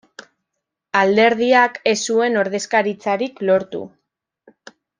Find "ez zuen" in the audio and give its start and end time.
1.91-2.39